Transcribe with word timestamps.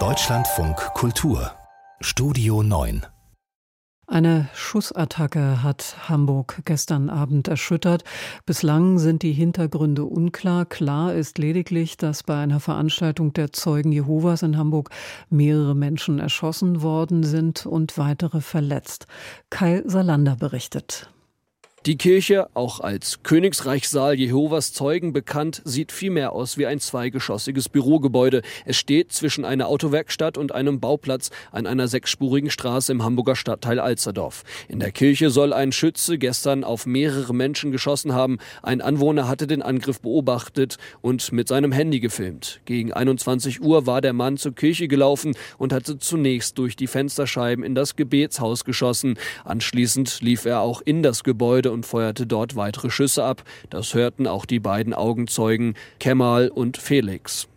Deutschlandfunk 0.00 0.76
Kultur 0.94 1.52
Studio 2.00 2.64
9 2.64 3.06
eine 4.06 4.48
Schussattacke 4.52 5.62
hat 5.62 5.96
Hamburg 6.08 6.60
gestern 6.64 7.08
Abend 7.08 7.48
erschüttert. 7.48 8.02
Bislang 8.46 8.98
sind 8.98 9.22
die 9.22 9.32
Hintergründe 9.32 10.04
unklar. 10.04 10.66
Klar 10.66 11.14
ist 11.14 11.38
lediglich, 11.38 11.96
dass 11.96 12.22
bei 12.24 12.36
einer 12.36 12.60
Veranstaltung 12.60 13.32
der 13.32 13.52
Zeugen 13.52 13.92
Jehovas 13.92 14.42
in 14.42 14.58
Hamburg 14.58 14.90
mehrere 15.30 15.76
Menschen 15.76 16.18
erschossen 16.18 16.82
worden 16.82 17.22
sind 17.22 17.64
und 17.64 17.96
weitere 17.96 18.40
verletzt. 18.40 19.06
Kai 19.50 19.82
Salander 19.86 20.36
berichtet. 20.36 21.13
Die 21.86 21.98
Kirche, 21.98 22.48
auch 22.54 22.80
als 22.80 23.22
Königsreichssaal 23.24 24.14
Jehovas 24.14 24.72
Zeugen 24.72 25.12
bekannt, 25.12 25.60
sieht 25.66 25.92
vielmehr 25.92 26.32
aus 26.32 26.56
wie 26.56 26.64
ein 26.64 26.80
zweigeschossiges 26.80 27.68
Bürogebäude. 27.68 28.40
Es 28.64 28.78
steht 28.78 29.12
zwischen 29.12 29.44
einer 29.44 29.68
Autowerkstatt 29.68 30.38
und 30.38 30.52
einem 30.52 30.80
Bauplatz 30.80 31.30
an 31.52 31.66
einer 31.66 31.86
sechsspurigen 31.86 32.48
Straße 32.48 32.90
im 32.90 33.04
Hamburger 33.04 33.36
Stadtteil 33.36 33.78
Alsterdorf. 33.78 34.44
In 34.66 34.78
der 34.78 34.92
Kirche 34.92 35.28
soll 35.28 35.52
ein 35.52 35.72
Schütze 35.72 36.16
gestern 36.16 36.64
auf 36.64 36.86
mehrere 36.86 37.34
Menschen 37.34 37.70
geschossen 37.70 38.14
haben. 38.14 38.38
Ein 38.62 38.80
Anwohner 38.80 39.28
hatte 39.28 39.46
den 39.46 39.60
Angriff 39.60 40.00
beobachtet 40.00 40.78
und 41.02 41.32
mit 41.32 41.48
seinem 41.48 41.70
Handy 41.70 42.00
gefilmt. 42.00 42.60
Gegen 42.64 42.94
21 42.94 43.60
Uhr 43.60 43.84
war 43.84 44.00
der 44.00 44.14
Mann 44.14 44.38
zur 44.38 44.54
Kirche 44.54 44.88
gelaufen 44.88 45.36
und 45.58 45.74
hatte 45.74 45.98
zunächst 45.98 46.56
durch 46.56 46.76
die 46.76 46.86
Fensterscheiben 46.86 47.62
in 47.62 47.74
das 47.74 47.94
Gebetshaus 47.94 48.64
geschossen. 48.64 49.18
Anschließend 49.44 50.22
lief 50.22 50.46
er 50.46 50.60
auch 50.60 50.80
in 50.80 51.02
das 51.02 51.24
Gebäude 51.24 51.73
und 51.74 51.84
feuerte 51.84 52.26
dort 52.26 52.56
weitere 52.56 52.88
Schüsse 52.88 53.24
ab. 53.24 53.42
Das 53.68 53.92
hörten 53.92 54.26
auch 54.26 54.46
die 54.46 54.60
beiden 54.60 54.94
Augenzeugen 54.94 55.74
Kemal 56.00 56.48
und 56.48 56.78
Felix. 56.78 57.48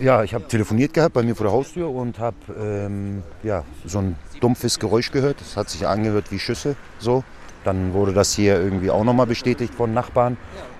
Ja, 0.00 0.24
ich 0.24 0.34
habe 0.34 0.48
telefoniert 0.48 0.94
gehabt 0.94 1.14
bei 1.14 1.22
mir 1.22 1.36
vor 1.36 1.44
der 1.44 1.52
Haustür 1.52 1.90
und 1.90 2.18
habe 2.18 2.36
ähm, 2.58 3.22
ja, 3.42 3.64
so 3.84 3.98
ein 3.98 4.16
dumpfes 4.40 4.78
Geräusch 4.78 5.12
gehört. 5.12 5.40
Es 5.40 5.56
hat 5.56 5.70
sich 5.70 5.86
angehört 5.86 6.30
wie 6.30 6.38
Schüsse. 6.38 6.76
So. 6.98 7.22
Dann 7.64 7.94
wurde 7.94 8.12
das 8.12 8.32
hier 8.32 8.60
irgendwie 8.60 8.90
auch 8.90 9.02
nochmal 9.02 9.26
bestätigt 9.26 9.74
von 9.74 9.92
Nachbarn. 9.92 10.36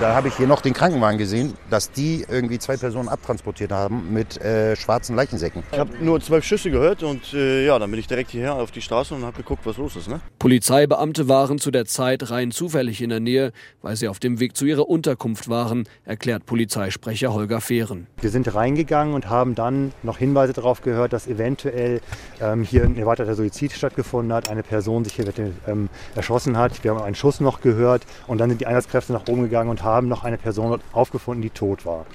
Da 0.00 0.14
habe 0.14 0.28
ich 0.28 0.36
hier 0.38 0.46
noch 0.46 0.62
den 0.62 0.72
Krankenwagen 0.72 1.18
gesehen, 1.18 1.52
dass 1.68 1.92
die 1.92 2.24
irgendwie 2.26 2.58
zwei 2.58 2.78
Personen 2.78 3.10
abtransportiert 3.10 3.70
haben 3.70 4.14
mit 4.14 4.40
äh, 4.40 4.74
schwarzen 4.74 5.14
Leichensäcken. 5.14 5.62
Ich 5.72 5.78
habe 5.78 5.92
nur 6.02 6.18
zwölf 6.22 6.42
Schüsse 6.42 6.70
gehört 6.70 7.02
und 7.02 7.34
äh, 7.34 7.66
ja, 7.66 7.78
dann 7.78 7.90
bin 7.90 8.00
ich 8.00 8.06
direkt 8.06 8.30
hierher 8.30 8.54
auf 8.54 8.70
die 8.70 8.80
Straße 8.80 9.14
und 9.14 9.24
habe 9.24 9.36
geguckt, 9.36 9.60
was 9.66 9.76
los 9.76 9.96
ist. 9.96 10.08
Ne? 10.08 10.22
Polizeibeamte 10.38 11.28
waren 11.28 11.58
zu 11.58 11.70
der 11.70 11.84
Zeit 11.84 12.30
rein 12.30 12.50
zufällig 12.50 13.02
in 13.02 13.10
der 13.10 13.20
Nähe, 13.20 13.52
weil 13.82 13.94
sie 13.94 14.08
auf 14.08 14.18
dem 14.18 14.40
Weg 14.40 14.56
zu 14.56 14.64
ihrer 14.64 14.88
Unterkunft 14.88 15.50
waren, 15.50 15.86
erklärt 16.06 16.46
Polizeisprecher 16.46 17.34
Holger 17.34 17.60
Fehren. 17.60 18.06
Wir 18.22 18.30
sind 18.30 18.54
reingegangen 18.54 19.12
und 19.12 19.28
haben 19.28 19.54
dann 19.54 19.92
noch 20.02 20.16
Hinweise 20.16 20.54
darauf 20.54 20.80
gehört, 20.80 21.12
dass 21.12 21.26
eventuell 21.26 22.00
ähm, 22.40 22.62
hier 22.62 22.84
ein 22.84 22.96
erweiterter 22.96 23.34
Suizid 23.34 23.72
stattgefunden 23.72 24.32
hat, 24.32 24.48
eine 24.48 24.62
Person 24.62 25.04
sich 25.04 25.12
hier 25.12 25.26
ähm, 25.68 25.90
erschossen 26.14 26.56
hat. 26.56 26.82
Wir 26.82 26.92
haben 26.92 27.02
einen 27.02 27.14
Schuss 27.14 27.40
noch 27.40 27.60
gehört 27.60 28.06
und 28.26 28.38
dann 28.38 28.48
sind 28.48 28.62
die 28.62 28.66
Einsatzkräfte 28.66 29.12
nach 29.12 29.28
oben 29.28 29.42
gegangen 29.42 29.68
und 29.68 29.82
haben 29.82 29.89
haben 29.92 30.08
noch 30.08 30.24
eine 30.24 30.38
Person 30.38 30.80
aufgefunden, 30.92 31.42
die 31.42 31.50
tot 31.50 31.86
war. 31.86 32.06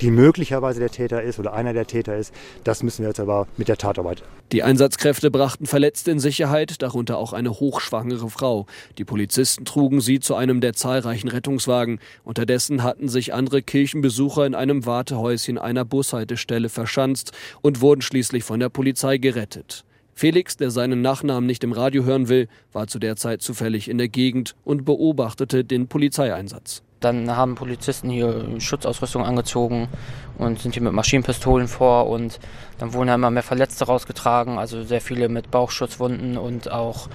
Die 0.00 0.10
möglicherweise 0.10 0.80
der 0.80 0.90
Täter 0.90 1.22
ist 1.22 1.38
oder 1.38 1.52
einer 1.52 1.72
der 1.72 1.86
Täter 1.86 2.16
ist, 2.16 2.34
das 2.64 2.82
müssen 2.82 3.02
wir 3.02 3.08
jetzt 3.08 3.20
aber 3.20 3.46
mit 3.56 3.68
der 3.68 3.76
Tatarbeit. 3.76 4.22
Die 4.52 4.62
Einsatzkräfte 4.64 5.30
brachten 5.30 5.66
Verletzte 5.66 6.10
in 6.10 6.18
Sicherheit, 6.18 6.82
darunter 6.82 7.18
auch 7.18 7.32
eine 7.32 7.50
hochschwangere 7.50 8.30
Frau. 8.30 8.66
Die 8.98 9.04
Polizisten 9.04 9.64
trugen 9.64 10.00
sie 10.00 10.18
zu 10.18 10.34
einem 10.34 10.60
der 10.60 10.72
zahlreichen 10.72 11.28
Rettungswagen. 11.28 12.00
Unterdessen 12.24 12.82
hatten 12.82 13.08
sich 13.08 13.32
andere 13.32 13.62
Kirchenbesucher 13.62 14.46
in 14.46 14.56
einem 14.56 14.86
Wartehäuschen 14.86 15.56
einer 15.56 15.84
Bushaltestelle 15.84 16.68
verschanzt 16.68 17.32
und 17.62 17.80
wurden 17.80 18.02
schließlich 18.02 18.42
von 18.42 18.58
der 18.58 18.70
Polizei 18.70 19.18
gerettet. 19.18 19.84
Felix, 20.20 20.56
der 20.56 20.70
seinen 20.70 21.00
Nachnamen 21.00 21.46
nicht 21.46 21.64
im 21.64 21.72
Radio 21.72 22.04
hören 22.04 22.28
will, 22.28 22.48
war 22.72 22.88
zu 22.88 22.98
der 22.98 23.16
Zeit 23.16 23.40
zufällig 23.40 23.88
in 23.88 23.96
der 23.96 24.08
Gegend 24.08 24.54
und 24.64 24.84
beobachtete 24.84 25.64
den 25.64 25.86
Polizeieinsatz. 25.86 26.82
Dann 27.00 27.34
haben 27.34 27.54
Polizisten 27.54 28.10
hier 28.10 28.60
Schutzausrüstung 28.60 29.24
angezogen 29.24 29.88
und 30.36 30.60
sind 30.60 30.74
hier 30.74 30.82
mit 30.82 30.92
Maschinenpistolen 30.92 31.66
vor 31.66 32.08
und 32.08 32.38
dann 32.78 32.92
wurden 32.92 33.08
ja 33.08 33.14
immer 33.14 33.30
mehr 33.30 33.42
Verletzte 33.42 33.86
rausgetragen, 33.86 34.58
also 34.58 34.82
sehr 34.82 35.00
viele 35.00 35.28
mit 35.28 35.50
Bauchschutzwunden 35.50 36.36
und 36.36 36.70
auch 36.70 37.08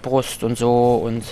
Brust 0.00 0.44
und 0.44 0.56
so 0.56 0.94
und 0.94 1.24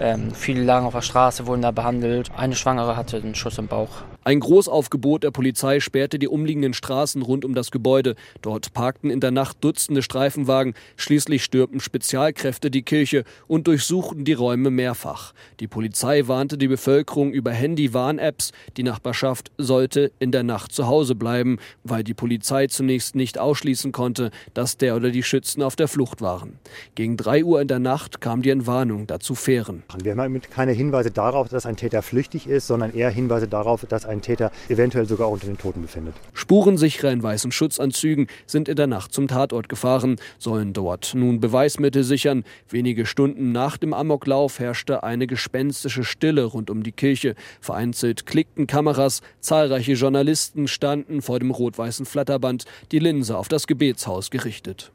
ähm, 0.00 0.32
viele 0.32 0.64
lagen 0.64 0.86
auf 0.86 0.94
der 0.94 1.02
Straße, 1.02 1.46
wurden 1.46 1.62
da 1.62 1.70
behandelt. 1.70 2.30
Eine 2.36 2.56
Schwangere 2.56 2.96
hatte 2.96 3.18
einen 3.18 3.34
Schuss 3.34 3.58
im 3.58 3.68
Bauch. 3.68 4.02
Ein 4.26 4.40
Großaufgebot 4.40 5.22
der 5.22 5.32
Polizei 5.32 5.80
sperrte 5.80 6.18
die 6.18 6.28
umliegenden 6.28 6.72
Straßen 6.72 7.20
rund 7.20 7.44
um 7.44 7.54
das 7.54 7.70
Gebäude. 7.70 8.14
Dort 8.40 8.72
parkten 8.72 9.10
in 9.10 9.20
der 9.20 9.30
Nacht 9.30 9.58
Dutzende 9.60 10.00
Streifenwagen. 10.00 10.72
Schließlich 10.96 11.44
stürmten 11.44 11.78
Spezialkräfte 11.78 12.70
die 12.70 12.82
Kirche 12.82 13.24
und 13.48 13.66
durchsuchten 13.66 14.24
die 14.24 14.32
Räume 14.32 14.70
mehrfach. 14.70 15.34
Die 15.60 15.68
Polizei 15.68 16.26
warnte 16.26 16.56
die 16.56 16.68
Bevölkerung 16.68 17.34
über 17.34 17.50
Handy-Warn-Apps. 17.50 18.52
Die 18.78 18.82
Nachbarschaft 18.82 19.52
sollte 19.58 20.10
in 20.18 20.32
der 20.32 20.42
Nacht 20.42 20.72
zu 20.72 20.86
Hause 20.86 21.14
bleiben, 21.14 21.58
weil 21.82 22.02
die 22.02 22.14
Polizei 22.14 22.66
zunächst 22.68 23.14
nicht 23.14 23.38
ausschließen 23.38 23.92
konnte, 23.92 24.30
dass 24.54 24.78
der 24.78 24.96
oder 24.96 25.10
die 25.10 25.22
Schützen 25.22 25.62
auf 25.62 25.76
der 25.76 25.86
Flucht 25.86 26.22
waren. 26.22 26.58
Gegen 26.94 27.18
drei 27.18 27.44
Uhr 27.44 27.60
in 27.60 27.68
der 27.68 27.78
Nacht 27.78 28.22
kam 28.22 28.40
die 28.40 28.50
Entwarnung, 28.50 29.06
dazu 29.06 29.34
Fähren. 29.34 29.82
Wir 30.02 30.16
haben 30.16 30.40
keine 30.40 30.72
Hinweise 30.72 31.10
darauf, 31.10 31.50
dass 31.50 31.66
ein 31.66 31.76
Täter 31.76 32.00
flüchtig 32.00 32.46
ist, 32.46 32.66
sondern 32.68 32.94
eher 32.94 33.10
Hinweise 33.10 33.48
darauf, 33.48 33.84
dass 33.84 34.06
ein 34.06 34.13
ein 34.14 34.22
Täter 34.22 34.50
eventuell 34.68 35.06
sogar 35.06 35.30
unter 35.30 35.46
den 35.46 35.58
Toten 35.58 35.82
befindet. 35.82 36.14
Spurensicherer 36.32 37.12
in 37.12 37.22
weißen 37.22 37.52
Schutzanzügen 37.52 38.28
sind 38.46 38.68
in 38.68 38.76
der 38.76 38.86
Nacht 38.86 39.12
zum 39.12 39.28
Tatort 39.28 39.68
gefahren, 39.68 40.16
sollen 40.38 40.72
dort 40.72 41.14
nun 41.14 41.40
Beweismittel 41.40 42.04
sichern. 42.04 42.44
Wenige 42.68 43.06
Stunden 43.06 43.52
nach 43.52 43.76
dem 43.76 43.92
Amoklauf 43.92 44.58
herrschte 44.58 45.02
eine 45.02 45.26
gespenstische 45.26 46.04
Stille 46.04 46.44
rund 46.44 46.70
um 46.70 46.82
die 46.82 46.92
Kirche. 46.92 47.34
Vereinzelt 47.60 48.26
klickten 48.26 48.66
Kameras, 48.66 49.20
zahlreiche 49.40 49.92
Journalisten 49.92 50.68
standen 50.68 51.20
vor 51.20 51.38
dem 51.38 51.50
rot-weißen 51.50 52.06
Flatterband, 52.06 52.64
die 52.92 52.98
Linse 52.98 53.36
auf 53.36 53.48
das 53.48 53.66
Gebetshaus 53.66 54.30
gerichtet. 54.30 54.92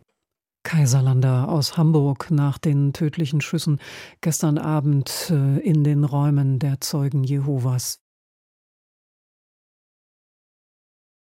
Kaiserlander 0.63 1.49
aus 1.49 1.77
Hamburg 1.77 2.31
nach 2.31 2.57
den 2.57 2.93
tödlichen 2.93 3.41
Schüssen 3.41 3.79
gestern 4.21 4.57
Abend 4.57 5.31
äh, 5.31 5.59
in 5.59 5.83
den 5.83 6.03
Räumen 6.03 6.59
der 6.59 6.81
Zeugen 6.81 7.23
Jehovas. 7.23 7.99